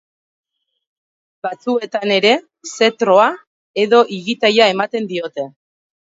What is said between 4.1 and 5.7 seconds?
igitaia ematen diote.